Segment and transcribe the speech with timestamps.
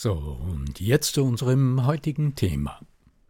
[0.00, 2.78] So, und jetzt zu unserem heutigen Thema.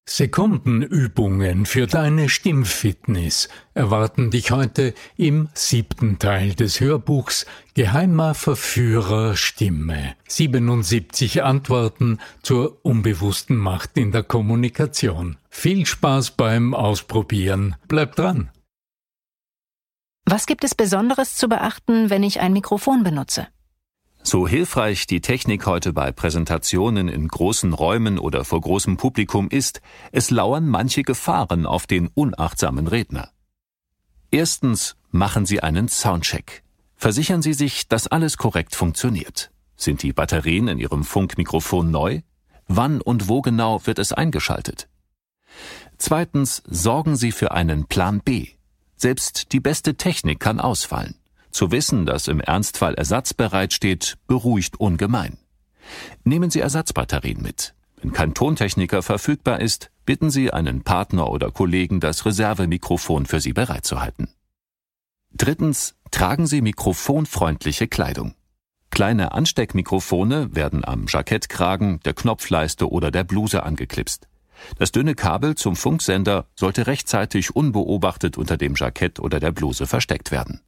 [0.06, 10.14] Sekundenübungen für deine Stimmfitness erwarten dich heute im siebten Teil des Hörbuchs Geheimer Verführer Stimme.
[10.28, 15.38] 77 Antworten zur unbewussten Macht in der Kommunikation.
[15.48, 17.77] Viel Spaß beim Ausprobieren.
[17.88, 18.50] Bleib dran.
[20.27, 23.48] Was gibt es Besonderes zu beachten, wenn ich ein Mikrofon benutze?
[24.22, 29.80] So hilfreich die Technik heute bei Präsentationen in großen Räumen oder vor großem Publikum ist,
[30.12, 33.30] es lauern manche Gefahren auf den unachtsamen Redner.
[34.30, 36.62] Erstens machen Sie einen Soundcheck.
[36.97, 39.50] Versichern Sie sich, dass alles korrekt funktioniert.
[39.77, 42.20] Sind die Batterien in Ihrem Funkmikrofon neu?
[42.66, 44.88] Wann und wo genau wird es eingeschaltet?
[45.97, 48.48] Zweitens sorgen Sie für einen Plan B.
[48.97, 51.15] Selbst die beste Technik kann ausfallen.
[51.50, 55.38] Zu wissen, dass im Ernstfall Ersatz bereitsteht, beruhigt ungemein.
[56.25, 57.75] Nehmen Sie Ersatzbatterien mit.
[58.00, 63.53] Wenn kein Tontechniker verfügbar ist, bitten Sie einen Partner oder Kollegen, das Reservemikrofon für Sie
[63.53, 64.28] bereitzuhalten.
[65.32, 68.34] Drittens, tragen Sie mikrofonfreundliche Kleidung.
[68.91, 74.28] Kleine Ansteckmikrofone werden am Jackettkragen, der Knopfleiste oder der Bluse angeklipst.
[74.78, 80.30] Das dünne Kabel zum Funksender sollte rechtzeitig unbeobachtet unter dem Jackett oder der Bluse versteckt
[80.30, 80.62] werden.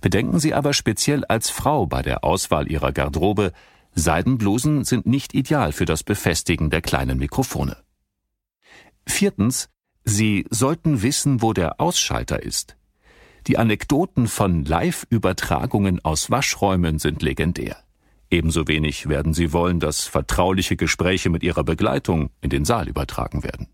[0.00, 3.52] Bedenken Sie aber speziell als Frau bei der Auswahl Ihrer Garderobe,
[3.94, 7.76] Seidenblusen sind nicht ideal für das Befestigen der kleinen Mikrofone.
[9.06, 9.68] Viertens,
[10.04, 12.76] Sie sollten wissen, wo der Ausschalter ist.
[13.46, 17.76] Die Anekdoten von Live-Übertragungen aus Waschräumen sind legendär.
[18.30, 23.44] Ebenso wenig werden Sie wollen, dass vertrauliche Gespräche mit Ihrer Begleitung in den Saal übertragen
[23.44, 23.68] werden.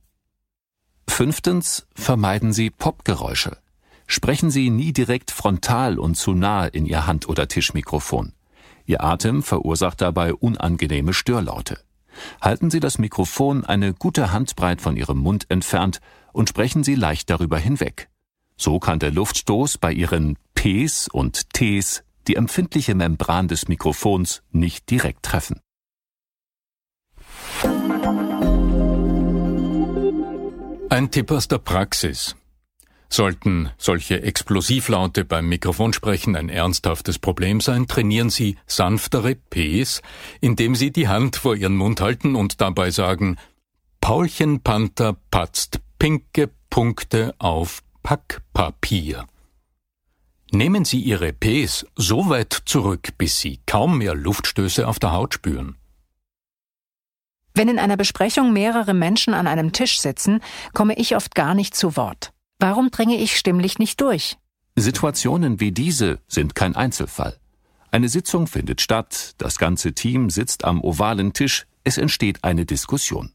[1.06, 3.58] Fünftens, vermeiden Sie Popgeräusche.
[4.10, 8.32] Sprechen Sie nie direkt frontal und zu nahe in Ihr Hand- oder Tischmikrofon.
[8.86, 11.78] Ihr Atem verursacht dabei unangenehme Störlaute.
[12.40, 16.00] Halten Sie das Mikrofon eine gute Handbreit von Ihrem Mund entfernt
[16.32, 18.08] und sprechen Sie leicht darüber hinweg.
[18.56, 24.90] So kann der Luftstoß bei Ihren Ps und Ts die empfindliche Membran des Mikrofons nicht
[24.90, 25.60] direkt treffen.
[30.88, 32.34] Ein Tipp aus der Praxis.
[33.10, 40.02] Sollten solche Explosivlaute beim Mikrofonsprechen ein ernsthaftes Problem sein, trainieren Sie sanftere Ps,
[40.40, 43.36] indem Sie die Hand vor Ihren Mund halten und dabei sagen
[44.00, 49.26] Paulchen Panther patzt pinke Punkte auf Packpapier.
[50.50, 55.34] Nehmen Sie Ihre Ps so weit zurück, bis Sie kaum mehr Luftstöße auf der Haut
[55.34, 55.76] spüren.
[57.54, 60.40] Wenn in einer Besprechung mehrere Menschen an einem Tisch sitzen,
[60.74, 62.32] komme ich oft gar nicht zu Wort.
[62.58, 64.36] Warum dringe ich stimmlich nicht durch?
[64.74, 67.38] Situationen wie diese sind kein Einzelfall.
[67.92, 73.32] Eine Sitzung findet statt, das ganze Team sitzt am ovalen Tisch, es entsteht eine Diskussion.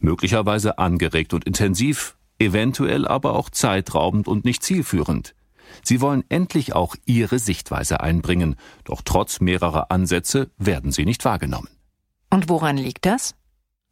[0.00, 5.34] Möglicherweise angeregt und intensiv, eventuell aber auch zeitraubend und nicht zielführend.
[5.82, 11.68] Sie wollen endlich auch ihre Sichtweise einbringen, doch trotz mehrerer Ansätze werden sie nicht wahrgenommen.
[12.30, 13.34] Und woran liegt das?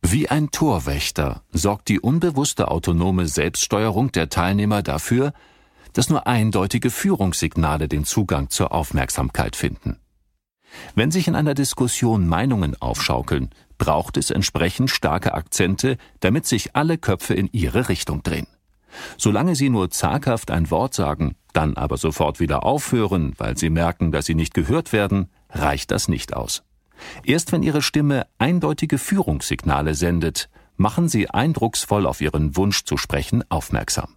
[0.07, 5.33] Wie ein Torwächter sorgt die unbewusste autonome Selbststeuerung der Teilnehmer dafür,
[5.95, 9.99] dass nur eindeutige Führungssignale den Zugang zur Aufmerksamkeit finden.
[10.95, 13.49] Wenn sich in einer Diskussion Meinungen aufschaukeln,
[13.79, 18.47] braucht es entsprechend starke Akzente, damit sich alle Köpfe in ihre Richtung drehen.
[19.17, 24.13] Solange sie nur zaghaft ein Wort sagen, dann aber sofort wieder aufhören, weil sie merken,
[24.13, 26.63] dass sie nicht gehört werden, reicht das nicht aus.
[27.25, 33.45] Erst wenn Ihre Stimme eindeutige Führungssignale sendet, machen Sie eindrucksvoll auf Ihren Wunsch zu sprechen
[33.51, 34.17] aufmerksam.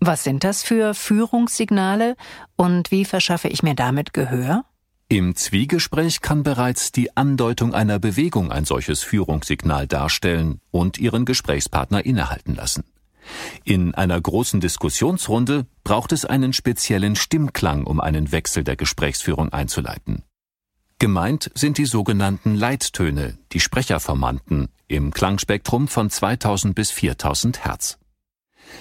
[0.00, 2.16] Was sind das für Führungssignale
[2.56, 4.64] und wie verschaffe ich mir damit Gehör?
[5.08, 12.04] Im Zwiegespräch kann bereits die Andeutung einer Bewegung ein solches Führungssignal darstellen und Ihren Gesprächspartner
[12.04, 12.84] innehalten lassen.
[13.64, 20.24] In einer großen Diskussionsrunde braucht es einen speziellen Stimmklang, um einen Wechsel der Gesprächsführung einzuleiten.
[20.98, 27.98] Gemeint sind die sogenannten Leittöne, die Sprecherformanten, im Klangspektrum von 2000 bis 4000 Hertz.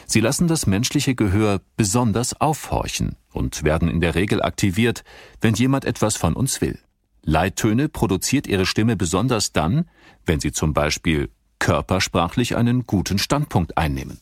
[0.05, 5.03] Sie lassen das menschliche Gehör besonders aufhorchen und werden in der Regel aktiviert,
[5.41, 6.79] wenn jemand etwas von uns will.
[7.23, 9.89] Leittöne produziert ihre Stimme besonders dann,
[10.25, 11.29] wenn sie zum Beispiel
[11.59, 14.19] körpersprachlich einen guten Standpunkt einnehmen,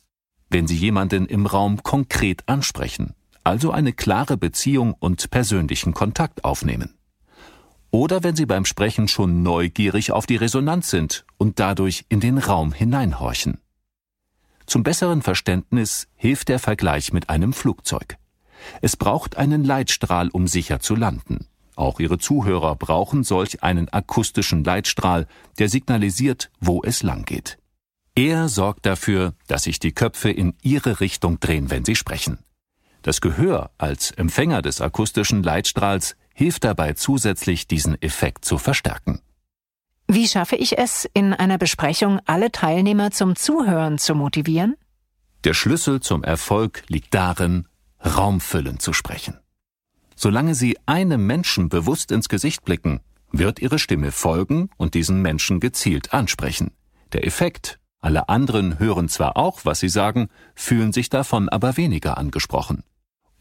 [0.50, 6.94] wenn sie jemanden im Raum konkret ansprechen, also eine klare Beziehung und persönlichen Kontakt aufnehmen.
[7.92, 12.38] Oder wenn sie beim Sprechen schon neugierig auf die Resonanz sind und dadurch in den
[12.38, 13.60] Raum hineinhorchen.
[14.66, 18.18] Zum besseren Verständnis hilft der Vergleich mit einem Flugzeug.
[18.82, 21.48] Es braucht einen Leitstrahl, um sicher zu landen.
[21.76, 25.28] Auch Ihre Zuhörer brauchen solch einen akustischen Leitstrahl,
[25.60, 27.58] der signalisiert, wo es lang geht.
[28.16, 32.40] Er sorgt dafür, dass sich die Köpfe in Ihre Richtung drehen, wenn Sie sprechen.
[33.02, 39.22] Das Gehör als Empfänger des akustischen Leitstrahls hilft dabei zusätzlich, diesen Effekt zu verstärken.
[40.08, 44.76] Wie schaffe ich es, in einer Besprechung alle Teilnehmer zum Zuhören zu motivieren?
[45.44, 47.68] Der Schlüssel zum Erfolg liegt darin,
[48.04, 49.40] raumfüllend zu sprechen.
[50.16, 53.00] Solange Sie einem Menschen bewusst ins Gesicht blicken,
[53.32, 56.72] wird Ihre Stimme folgen und diesen Menschen gezielt ansprechen.
[57.14, 62.18] Der Effekt, alle anderen hören zwar auch, was Sie sagen, fühlen sich davon aber weniger
[62.18, 62.84] angesprochen.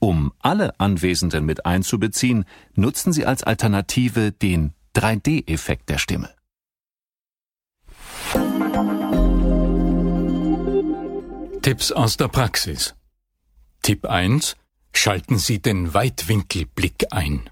[0.01, 6.31] Um alle Anwesenden mit einzubeziehen, nutzen Sie als Alternative den 3D-Effekt der Stimme.
[11.61, 12.95] Tipps aus der Praxis.
[13.83, 14.57] Tipp 1.
[14.95, 17.51] Schalten Sie den Weitwinkelblick ein.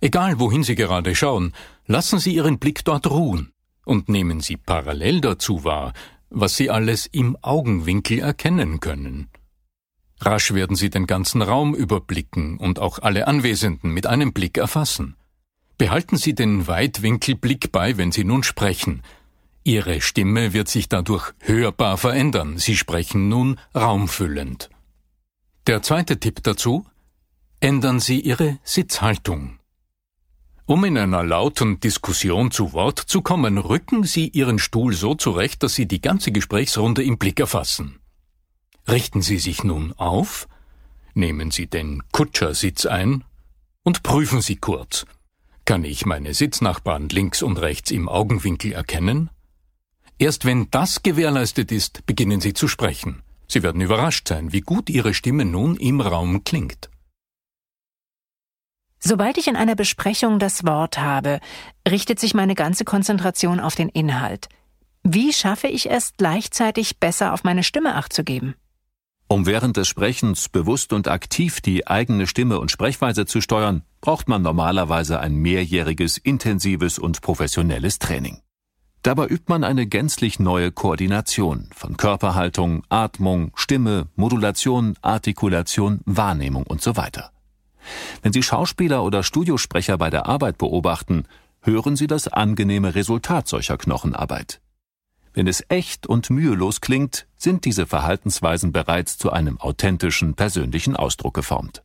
[0.00, 1.52] Egal wohin Sie gerade schauen,
[1.86, 3.52] lassen Sie Ihren Blick dort ruhen
[3.84, 5.92] und nehmen Sie parallel dazu wahr,
[6.30, 9.28] was Sie alles im Augenwinkel erkennen können.
[10.20, 15.16] Rasch werden Sie den ganzen Raum überblicken und auch alle Anwesenden mit einem Blick erfassen.
[15.78, 19.02] Behalten Sie den Weitwinkelblick bei, wenn Sie nun sprechen,
[19.66, 22.56] Ihre Stimme wird sich dadurch hörbar verändern.
[22.56, 24.70] Sie sprechen nun raumfüllend.
[25.66, 26.86] Der zweite Tipp dazu?
[27.58, 29.58] Ändern Sie Ihre Sitzhaltung.
[30.66, 35.64] Um in einer lauten Diskussion zu Wort zu kommen, rücken Sie Ihren Stuhl so zurecht,
[35.64, 37.98] dass Sie die ganze Gesprächsrunde im Blick erfassen.
[38.88, 40.46] Richten Sie sich nun auf,
[41.14, 43.24] nehmen Sie den Kutschersitz ein
[43.82, 45.06] und prüfen Sie kurz.
[45.64, 49.30] Kann ich meine Sitznachbarn links und rechts im Augenwinkel erkennen?
[50.18, 53.22] Erst wenn das gewährleistet ist, beginnen Sie zu sprechen.
[53.48, 56.88] Sie werden überrascht sein, wie gut Ihre Stimme nun im Raum klingt.
[59.00, 61.40] Sobald ich in einer Besprechung das Wort habe,
[61.88, 64.48] richtet sich meine ganze Konzentration auf den Inhalt.
[65.02, 68.54] Wie schaffe ich es, gleichzeitig besser auf meine Stimme acht zu geben?
[69.28, 74.28] Um während des Sprechens bewusst und aktiv die eigene Stimme und Sprechweise zu steuern, braucht
[74.28, 78.40] man normalerweise ein mehrjähriges, intensives und professionelles Training.
[79.02, 86.80] Dabei übt man eine gänzlich neue Koordination von Körperhaltung, Atmung, Stimme, Modulation, Artikulation, Wahrnehmung und
[86.80, 87.30] so weiter.
[88.22, 91.26] Wenn Sie Schauspieler oder Studiosprecher bei der Arbeit beobachten,
[91.62, 94.60] hören Sie das angenehme Resultat solcher Knochenarbeit.
[95.36, 101.34] Wenn es echt und mühelos klingt, sind diese Verhaltensweisen bereits zu einem authentischen persönlichen Ausdruck
[101.34, 101.82] geformt.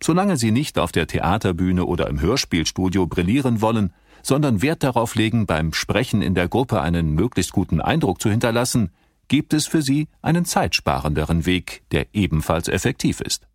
[0.00, 3.92] Solange Sie nicht auf der Theaterbühne oder im Hörspielstudio brillieren wollen,
[4.22, 8.92] sondern Wert darauf legen, beim Sprechen in der Gruppe einen möglichst guten Eindruck zu hinterlassen,
[9.26, 13.48] gibt es für sie einen zeitsparenderen Weg, der ebenfalls effektiv ist.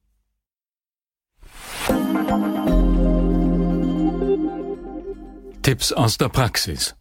[5.62, 6.97] Tipps aus der Praxis.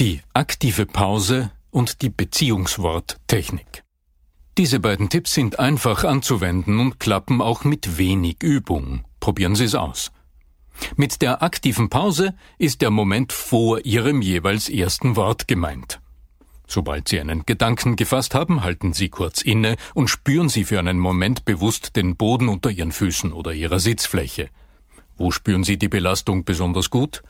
[0.00, 3.82] Die aktive Pause und die Beziehungsworttechnik.
[4.56, 9.04] Diese beiden Tipps sind einfach anzuwenden und klappen auch mit wenig Übung.
[9.18, 10.12] Probieren Sie es aus.
[10.94, 16.00] Mit der aktiven Pause ist der Moment vor Ihrem jeweils ersten Wort gemeint.
[16.68, 21.00] Sobald Sie einen Gedanken gefasst haben, halten Sie kurz inne und spüren Sie für einen
[21.00, 24.48] Moment bewusst den Boden unter Ihren Füßen oder Ihrer Sitzfläche.
[25.16, 27.24] Wo spüren Sie die Belastung besonders gut?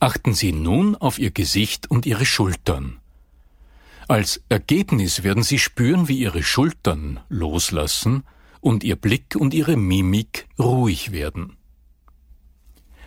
[0.00, 3.00] Achten Sie nun auf Ihr Gesicht und Ihre Schultern.
[4.08, 8.24] Als Ergebnis werden Sie spüren, wie Ihre Schultern loslassen
[8.60, 11.58] und Ihr Blick und Ihre Mimik ruhig werden.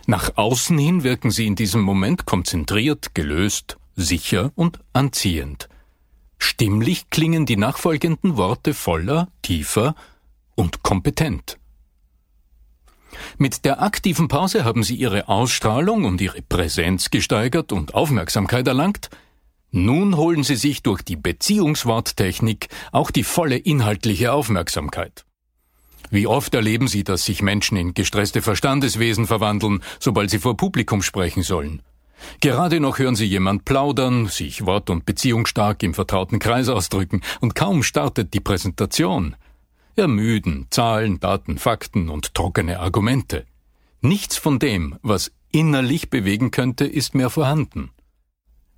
[0.06, 5.68] Nach außen hin wirken sie in diesem Moment konzentriert, gelöst, sicher und anziehend.
[6.38, 9.94] Stimmlich klingen die nachfolgenden Worte voller, tiefer
[10.54, 11.58] und kompetent.
[13.38, 19.10] Mit der aktiven Pause haben Sie Ihre Ausstrahlung und Ihre Präsenz gesteigert und Aufmerksamkeit erlangt.
[19.70, 25.24] Nun holen Sie sich durch die Beziehungsworttechnik auch die volle inhaltliche Aufmerksamkeit.
[26.10, 31.02] Wie oft erleben Sie, dass sich Menschen in gestresste Verstandeswesen verwandeln, sobald sie vor Publikum
[31.02, 31.82] sprechen sollen?
[32.40, 37.54] Gerade noch hören Sie jemand plaudern, sich wort- und beziehungsstark im vertrauten Kreis ausdrücken, und
[37.54, 39.36] kaum startet die Präsentation.
[39.96, 43.46] Ermüden Zahlen, Daten, Fakten und trockene Argumente.
[44.00, 47.90] Nichts von dem, was innerlich bewegen könnte, ist mehr vorhanden.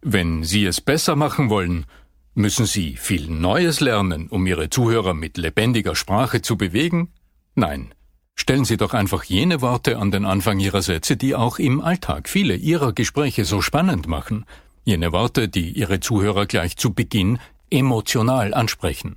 [0.02, 1.86] Wenn Sie es besser machen wollen,
[2.34, 7.08] müssen Sie viel Neues lernen, um Ihre Zuhörer mit lebendiger Sprache zu bewegen?
[7.54, 7.94] Nein.
[8.34, 12.28] Stellen Sie doch einfach jene Worte an den Anfang Ihrer Sätze, die auch im Alltag
[12.28, 14.44] viele Ihrer Gespräche so spannend machen.
[14.84, 17.38] Jene Worte, die Ihre Zuhörer gleich zu Beginn
[17.70, 19.16] emotional ansprechen.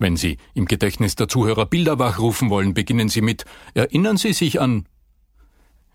[0.00, 4.58] Wenn Sie im Gedächtnis der Zuhörer Bilder wachrufen wollen, beginnen Sie mit Erinnern Sie sich
[4.58, 4.86] an.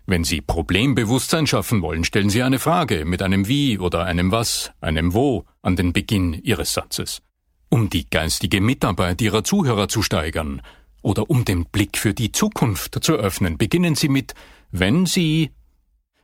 [0.06, 4.70] Wenn Sie Problembewusstsein schaffen wollen, stellen Sie eine Frage mit einem Wie oder einem Was,
[4.80, 7.20] einem Wo an den Beginn Ihres Satzes.
[7.68, 10.62] Um die geistige Mitarbeit Ihrer Zuhörer zu steigern
[11.02, 14.34] oder um den Blick für die Zukunft zu öffnen, beginnen Sie mit
[14.70, 15.50] Wenn Sie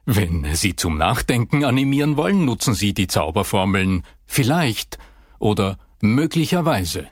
[0.04, 4.98] wenn Sie zum Nachdenken animieren wollen, nutzen Sie die Zauberformeln vielleicht
[5.38, 7.08] oder möglicherweise.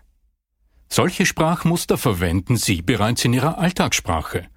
[0.92, 4.48] Solche Sprachmuster verwenden Sie bereits in Ihrer Alltagssprache.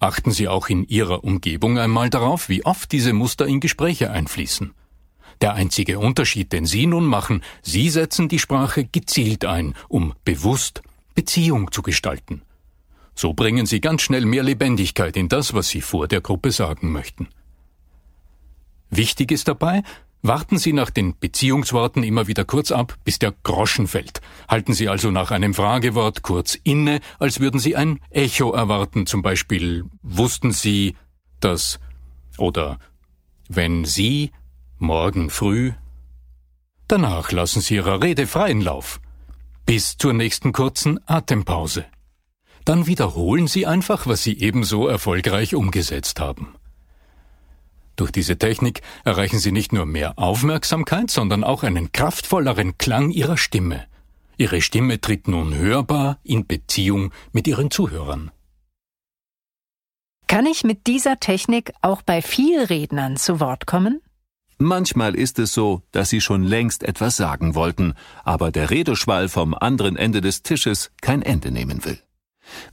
[0.00, 4.72] Achten Sie auch in Ihrer Umgebung einmal darauf, wie oft diese Muster in Gespräche einfließen.
[5.42, 10.82] Der einzige Unterschied, den Sie nun machen, Sie setzen die Sprache gezielt ein, um bewusst
[11.14, 12.40] Beziehung zu gestalten.
[13.14, 16.92] So bringen Sie ganz schnell mehr Lebendigkeit in das, was Sie vor der Gruppe sagen
[16.92, 17.28] möchten.
[18.88, 19.82] Wichtig ist dabei,
[20.22, 24.20] Warten Sie nach den Beziehungsworten immer wieder kurz ab, bis der Groschen fällt.
[24.48, 29.22] Halten Sie also nach einem Fragewort kurz inne, als würden Sie ein Echo erwarten, zum
[29.22, 30.96] Beispiel wussten Sie,
[31.38, 31.78] dass
[32.36, 32.78] oder
[33.48, 34.32] wenn Sie
[34.78, 35.72] morgen früh.
[36.88, 39.00] Danach lassen Sie Ihrer Rede freien Lauf.
[39.66, 41.84] Bis zur nächsten kurzen Atempause.
[42.64, 46.57] Dann wiederholen Sie einfach, was Sie ebenso erfolgreich umgesetzt haben.
[47.98, 53.36] Durch diese Technik erreichen Sie nicht nur mehr Aufmerksamkeit, sondern auch einen kraftvolleren Klang Ihrer
[53.36, 53.86] Stimme.
[54.36, 58.30] Ihre Stimme tritt nun hörbar in Beziehung mit Ihren Zuhörern.
[60.28, 64.00] Kann ich mit dieser Technik auch bei Vielrednern zu Wort kommen?
[64.58, 69.54] Manchmal ist es so, dass Sie schon längst etwas sagen wollten, aber der Redeschwall vom
[69.54, 71.98] anderen Ende des Tisches kein Ende nehmen will.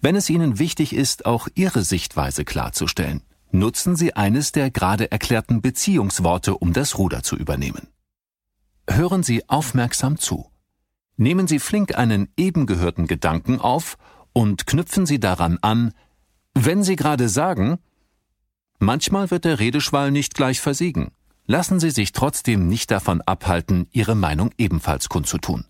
[0.01, 3.23] Wenn es Ihnen wichtig ist, auch Ihre Sichtweise klarzustellen,
[3.59, 7.87] nutzen Sie eines der gerade erklärten Beziehungsworte, um das Ruder zu übernehmen.
[8.87, 10.51] Hören Sie aufmerksam zu.
[11.17, 13.97] Nehmen Sie flink einen eben gehörten Gedanken auf
[14.33, 15.93] und knüpfen Sie daran an,
[16.53, 17.79] wenn Sie gerade sagen,
[18.79, 21.11] manchmal wird der Redeschwall nicht gleich versiegen.
[21.47, 25.65] Lassen Sie sich trotzdem nicht davon abhalten, Ihre Meinung ebenfalls kundzutun.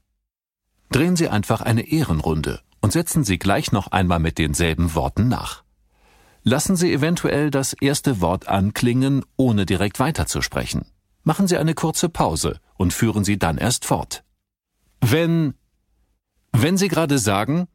[0.90, 5.65] Drehen Sie einfach eine Ehrenrunde und setzen Sie gleich noch einmal mit denselben Worten nach.
[6.48, 10.86] Lassen Sie eventuell das erste Wort anklingen, ohne direkt weiterzusprechen.
[11.24, 14.24] Machen Sie eine kurze Pause und führen Sie dann erst fort.
[15.02, 15.56] Wenn,
[16.52, 17.68] wenn Sie gerade sagen,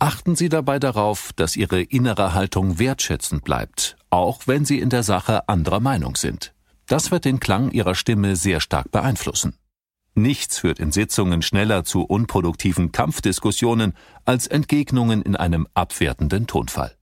[0.00, 5.04] achten Sie dabei darauf, dass Ihre innere Haltung wertschätzend bleibt, auch wenn Sie in der
[5.04, 6.52] Sache anderer Meinung sind.
[6.88, 9.54] Das wird den Klang Ihrer Stimme sehr stark beeinflussen.
[10.16, 16.97] Nichts führt in Sitzungen schneller zu unproduktiven Kampfdiskussionen als Entgegnungen in einem abwertenden Tonfall.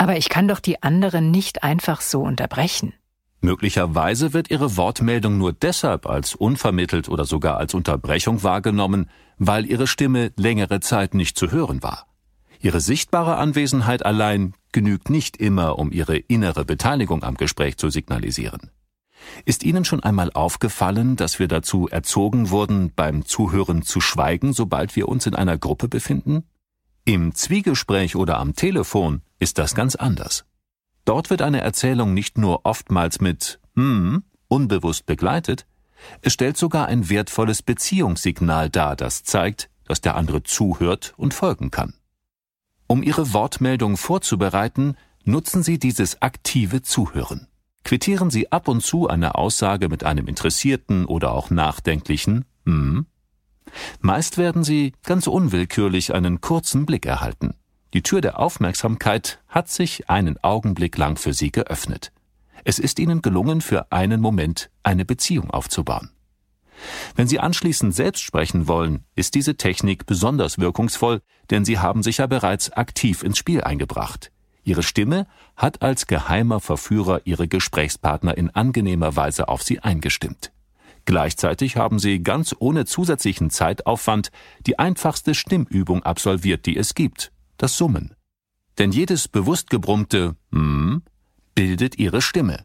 [0.00, 2.94] Aber ich kann doch die anderen nicht einfach so unterbrechen.
[3.42, 9.86] Möglicherweise wird Ihre Wortmeldung nur deshalb als unvermittelt oder sogar als Unterbrechung wahrgenommen, weil Ihre
[9.86, 12.06] Stimme längere Zeit nicht zu hören war.
[12.60, 18.70] Ihre sichtbare Anwesenheit allein genügt nicht immer, um Ihre innere Beteiligung am Gespräch zu signalisieren.
[19.44, 24.96] Ist Ihnen schon einmal aufgefallen, dass wir dazu erzogen wurden, beim Zuhören zu schweigen, sobald
[24.96, 26.44] wir uns in einer Gruppe befinden?
[27.04, 30.44] Im Zwiegespräch oder am Telefon ist das ganz anders.
[31.04, 35.66] Dort wird eine Erzählung nicht nur oftmals mit hm unbewusst begleitet,
[36.22, 41.70] es stellt sogar ein wertvolles Beziehungssignal dar, das zeigt, dass der andere zuhört und folgen
[41.70, 41.94] kann.
[42.86, 47.46] Um Ihre Wortmeldung vorzubereiten, nutzen Sie dieses aktive Zuhören.
[47.84, 53.06] Quittieren Sie ab und zu eine Aussage mit einem interessierten oder auch nachdenklichen hm
[54.00, 57.54] Meist werden Sie ganz unwillkürlich einen kurzen Blick erhalten.
[57.92, 62.12] Die Tür der Aufmerksamkeit hat sich einen Augenblick lang für Sie geöffnet.
[62.62, 66.10] Es ist Ihnen gelungen, für einen Moment eine Beziehung aufzubauen.
[67.16, 71.20] Wenn Sie anschließend selbst sprechen wollen, ist diese Technik besonders wirkungsvoll,
[71.50, 74.30] denn Sie haben sich ja bereits aktiv ins Spiel eingebracht.
[74.62, 80.52] Ihre Stimme hat als geheimer Verführer Ihre Gesprächspartner in angenehmer Weise auf Sie eingestimmt.
[81.06, 84.30] Gleichzeitig haben Sie ganz ohne zusätzlichen Zeitaufwand
[84.66, 87.32] die einfachste Stimmübung absolviert, die es gibt,
[87.62, 88.14] das Summen.
[88.78, 91.02] Denn jedes bewusst gebrummte hm
[91.54, 92.64] bildet Ihre Stimme.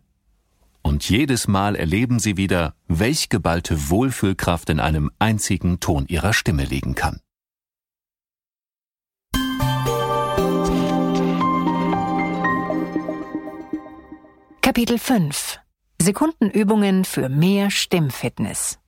[0.81, 6.63] Und jedes Mal erleben Sie wieder, welch geballte Wohlfühlkraft in einem einzigen Ton Ihrer Stimme
[6.63, 7.19] liegen kann.
[14.61, 15.59] Kapitel 5
[16.01, 18.79] Sekundenübungen für mehr Stimmfitness.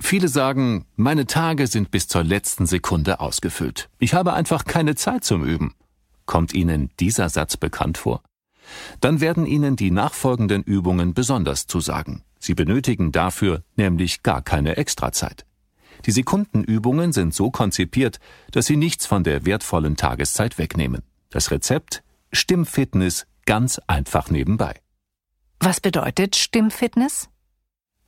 [0.00, 3.88] Viele sagen, meine Tage sind bis zur letzten Sekunde ausgefüllt.
[3.98, 5.74] Ich habe einfach keine Zeit zum Üben.
[6.26, 8.22] Kommt Ihnen dieser Satz bekannt vor?
[9.00, 12.22] Dann werden Ihnen die nachfolgenden Übungen besonders zusagen.
[12.38, 15.44] Sie benötigen dafür nämlich gar keine Extrazeit.
[16.06, 18.18] Die Sekundenübungen sind so konzipiert,
[18.50, 21.02] dass sie nichts von der wertvollen Tageszeit wegnehmen.
[21.28, 22.02] Das Rezept
[22.32, 24.74] Stimmfitness ganz einfach nebenbei.
[25.58, 27.29] Was bedeutet Stimmfitness?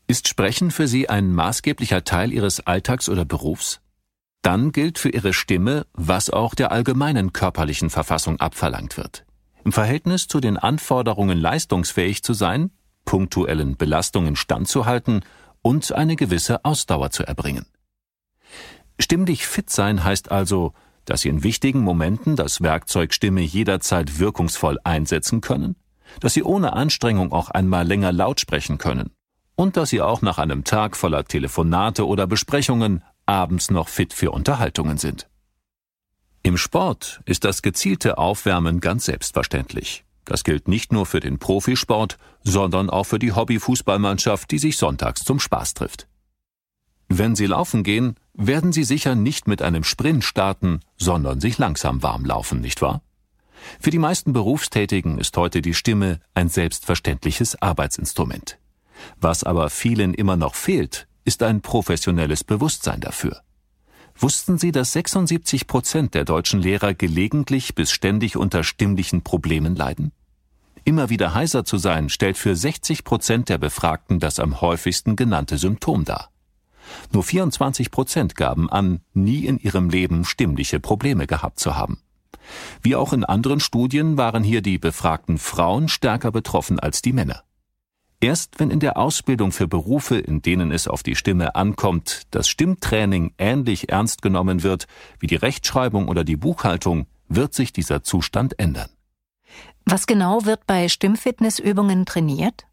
[0.06, 3.80] Ist Sprechen für Sie ein maßgeblicher Teil Ihres Alltags oder Berufs?
[4.42, 9.25] Dann gilt für Ihre Stimme, was auch der allgemeinen körperlichen Verfassung abverlangt wird.
[9.64, 12.73] Im Verhältnis zu den Anforderungen leistungsfähig zu sein,
[13.04, 15.25] punktuellen Belastungen standzuhalten
[15.62, 17.66] und eine gewisse Ausdauer zu erbringen.
[18.99, 20.73] Stimmlich fit sein heißt also,
[21.04, 25.76] dass Sie in wichtigen Momenten das Werkzeug Stimme jederzeit wirkungsvoll einsetzen können,
[26.21, 29.12] dass sie ohne Anstrengung auch einmal länger laut sprechen können
[29.54, 34.30] und dass sie auch nach einem Tag voller Telefonate oder Besprechungen abends noch fit für
[34.30, 35.28] Unterhaltungen sind.
[36.42, 40.04] Im Sport ist das gezielte Aufwärmen ganz selbstverständlich.
[40.25, 45.25] Das gilt nicht nur für den Profisport, sondern auch für die Hobbyfußballmannschaft, die sich sonntags
[45.25, 46.09] zum Spaß trifft.
[47.09, 52.02] Wenn Sie laufen gehen, werden Sie sicher nicht mit einem Sprint starten, sondern sich langsam
[52.02, 53.02] warm laufen, nicht wahr?
[53.78, 58.58] Für die meisten Berufstätigen ist heute die Stimme ein selbstverständliches Arbeitsinstrument.
[59.21, 63.43] Was aber vielen immer noch fehlt, ist ein professionelles Bewusstsein dafür.
[64.19, 70.12] Wussten Sie, dass 76 Prozent der deutschen Lehrer gelegentlich bis ständig unter stimmlichen Problemen leiden?
[70.84, 75.58] Immer wieder heiser zu sein, stellt für 60 Prozent der Befragten das am häufigsten genannte
[75.58, 76.30] Symptom dar.
[77.12, 82.02] Nur 24 Prozent gaben an, nie in ihrem Leben stimmliche Probleme gehabt zu haben.
[82.82, 87.45] Wie auch in anderen Studien waren hier die befragten Frauen stärker betroffen als die Männer.
[88.23, 92.49] Erst wenn in der Ausbildung für Berufe, in denen es auf die Stimme ankommt, das
[92.49, 94.87] Stimmtraining ähnlich ernst genommen wird
[95.19, 98.91] wie die Rechtschreibung oder die Buchhaltung, wird sich dieser Zustand ändern.
[99.87, 102.65] Was genau wird bei Stimmfitnessübungen trainiert?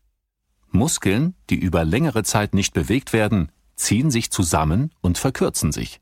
[0.70, 6.00] Muskeln, die über längere Zeit nicht bewegt werden, ziehen sich zusammen und verkürzen sich.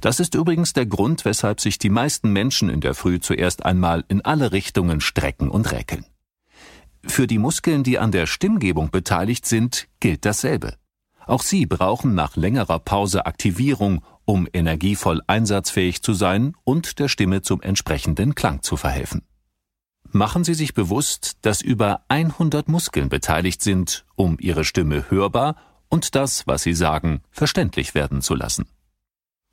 [0.00, 4.06] Das ist übrigens der Grund, weshalb sich die meisten Menschen in der Früh zuerst einmal
[4.08, 6.06] in alle Richtungen strecken und räkeln.
[7.04, 10.74] Für die Muskeln, die an der Stimmgebung beteiligt sind, gilt dasselbe.
[11.26, 17.42] Auch sie brauchen nach längerer Pause Aktivierung, um energievoll einsatzfähig zu sein und der Stimme
[17.42, 19.22] zum entsprechenden Klang zu verhelfen.
[20.10, 25.56] Machen Sie sich bewusst, dass über 100 Muskeln beteiligt sind, um Ihre Stimme hörbar
[25.88, 28.66] und das, was Sie sagen, verständlich werden zu lassen.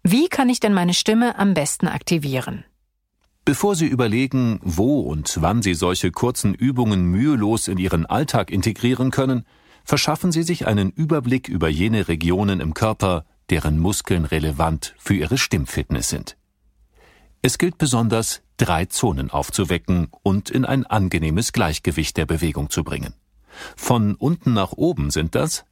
[0.02, 2.64] Wie kann ich denn meine Stimme am besten aktivieren?
[3.46, 9.12] Bevor Sie überlegen, wo und wann Sie solche kurzen Übungen mühelos in Ihren Alltag integrieren
[9.12, 9.46] können,
[9.84, 15.38] verschaffen Sie sich einen Überblick über jene Regionen im Körper, deren Muskeln relevant für Ihre
[15.38, 16.38] Stimmfitness sind.
[17.44, 23.14] Es gilt besonders, drei Zonen aufzuwecken und in ein angenehmes Gleichgewicht der Bewegung zu bringen.
[23.76, 25.66] Von unten nach oben sind das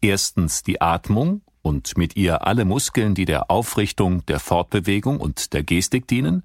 [0.00, 5.62] erstens die Atmung, und mit ihr alle Muskeln, die der Aufrichtung, der Fortbewegung und der
[5.62, 6.42] Gestik dienen.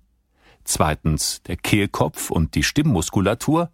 [0.64, 3.72] Zweitens der Kehlkopf und die Stimmmuskulatur.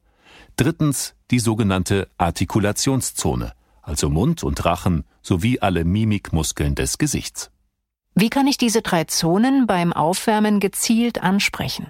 [0.56, 7.52] Drittens die sogenannte Artikulationszone, also Mund und Rachen sowie alle Mimikmuskeln des Gesichts.
[8.15, 11.88] Wie kann ich diese drei Zonen beim Aufwärmen gezielt ansprechen?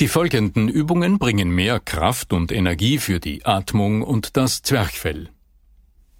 [0.00, 5.30] Die folgenden Übungen bringen mehr Kraft und Energie für die Atmung und das Zwerchfell.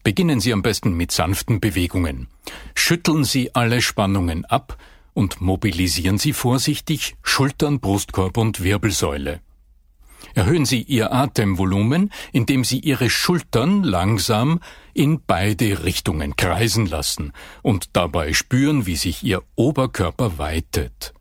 [0.04, 2.28] Beginnen Sie am besten mit sanften Bewegungen.
[2.74, 4.76] Schütteln Sie alle Spannungen ab
[5.14, 9.40] und mobilisieren Sie vorsichtig Schultern, Brustkorb und Wirbelsäule.
[10.34, 14.60] Erhöhen Sie Ihr Atemvolumen, indem Sie Ihre Schultern langsam
[14.92, 21.14] in beide Richtungen kreisen lassen und dabei spüren, wie sich Ihr Oberkörper weitet.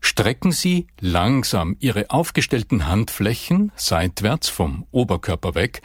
[0.00, 5.80] Strecken Sie langsam Ihre aufgestellten Handflächen seitwärts vom Oberkörper weg,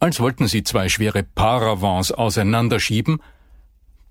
[0.00, 3.20] als wollten Sie zwei schwere Paravents auseinanderschieben.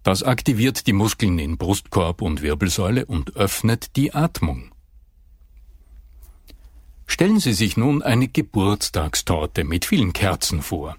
[0.04, 4.72] Das aktiviert die Muskeln in Brustkorb und Wirbelsäule und öffnet die Atmung.
[7.08, 10.98] Stellen Sie sich nun eine Geburtstagstorte mit vielen Kerzen vor.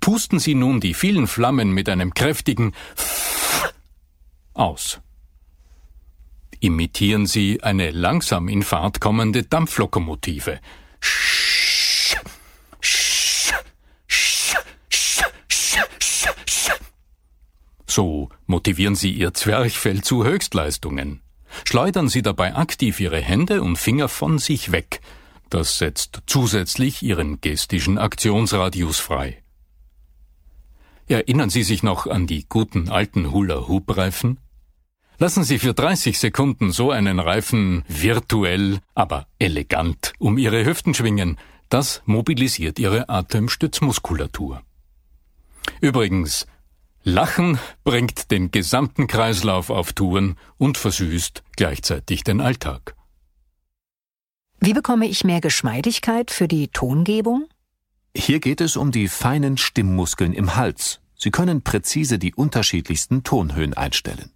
[0.00, 2.74] Pusten Sie nun die vielen Flammen mit einem kräftigen
[4.52, 5.00] aus.
[6.60, 10.60] Imitieren Sie eine langsam in Fahrt kommende Dampflokomotive.
[17.96, 21.22] So motivieren Sie Ihr Zwerchfell zu Höchstleistungen.
[21.64, 25.00] Schleudern Sie dabei aktiv Ihre Hände und Finger von sich weg.
[25.48, 29.42] Das setzt zusätzlich Ihren gestischen Aktionsradius frei.
[31.08, 34.40] Erinnern Sie sich noch an die guten alten Hula-Hoop-Reifen?
[35.16, 41.38] Lassen Sie für 30 Sekunden so einen Reifen virtuell, aber elegant um Ihre Hüften schwingen.
[41.70, 44.60] Das mobilisiert Ihre Atemstützmuskulatur.
[45.80, 46.46] Übrigens,
[47.08, 52.96] Lachen bringt den gesamten Kreislauf auf Touren und versüßt gleichzeitig den Alltag.
[54.58, 57.46] Wie bekomme ich mehr Geschmeidigkeit für die Tongebung?
[58.16, 61.00] Hier geht es um die feinen Stimmmuskeln im Hals.
[61.14, 64.32] Sie können präzise die unterschiedlichsten Tonhöhen einstellen.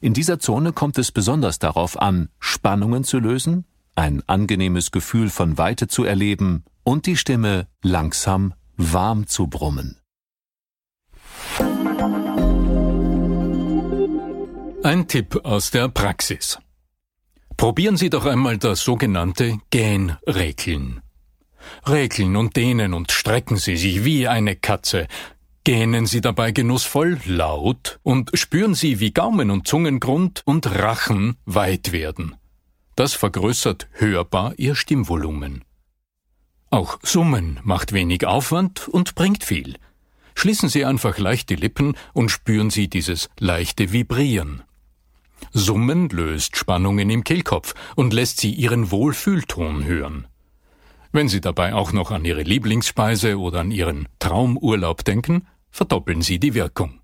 [0.00, 3.66] In dieser Zone kommt es besonders darauf an, Spannungen zu lösen,
[3.96, 9.98] ein angenehmes Gefühl von Weite zu erleben und die Stimme langsam warm zu brummen.
[14.82, 16.58] Ein Tipp aus der Praxis.
[17.56, 21.00] Probieren Sie doch einmal das sogenannte Gähnräkeln.
[21.86, 25.08] Räkeln und dehnen und strecken Sie sich wie eine Katze,
[25.64, 31.92] Gähnen Sie dabei genussvoll laut und spüren Sie, wie Gaumen und Zungengrund und Rachen weit
[31.92, 32.36] werden.
[32.96, 35.64] Das vergrößert hörbar Ihr Stimmvolumen.
[36.70, 39.76] Auch Summen macht wenig Aufwand und bringt viel.
[40.38, 44.62] Schließen Sie einfach leicht die Lippen und spüren Sie dieses leichte Vibrieren.
[45.50, 50.28] Summen löst Spannungen im Kehlkopf und lässt Sie Ihren Wohlfühlton hören.
[51.10, 56.38] Wenn Sie dabei auch noch an Ihre Lieblingsspeise oder an Ihren Traumurlaub denken, verdoppeln sie
[56.38, 56.97] die Wirkung.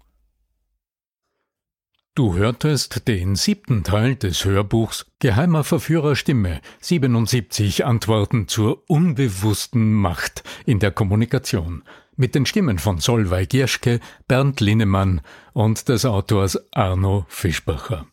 [2.16, 10.44] Du hörtest den siebten Teil des Hörbuchs Geheimer Verführer Stimme 77 Antworten zur unbewussten Macht
[10.64, 11.82] in der Kommunikation
[12.14, 13.98] mit den Stimmen von Solveig Jeschke,
[14.28, 15.22] Bernd Linnemann
[15.54, 18.06] und des Autors Arno Fischbacher.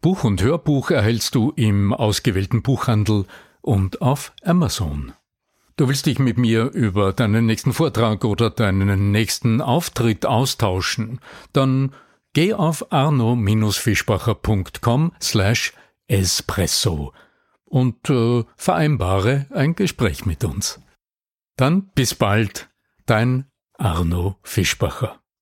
[0.00, 3.26] Buch und Hörbuch erhältst du im ausgewählten Buchhandel
[3.62, 5.12] und auf Amazon.
[5.76, 11.18] Du willst dich mit mir über deinen nächsten Vortrag oder deinen nächsten Auftritt austauschen,
[11.52, 11.90] dann
[12.34, 15.72] geh auf arno-fischbacher.com slash
[16.06, 17.12] espresso
[17.64, 20.80] und äh, vereinbare ein Gespräch mit uns.
[21.56, 22.68] Dann bis bald,
[23.06, 25.23] dein Arno Fischbacher.